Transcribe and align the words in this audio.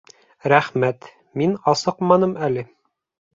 Рәхмәт, 0.53 1.05
мин 1.41 1.53
асыҡманым 1.73 2.35
әле 2.49 2.65